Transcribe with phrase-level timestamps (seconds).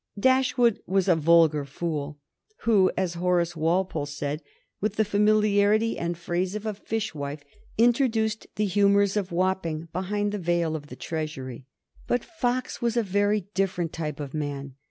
[0.19, 2.17] Dashwood was a vulgar fool,
[2.61, 4.41] who, as Horace Walpole said,
[4.79, 7.43] with the familiarity and phrase of a fishwife,
[7.77, 11.67] introduced the humors of Wapping behind the veil of the Treasury.
[12.07, 14.73] But Fox was a very different type of man.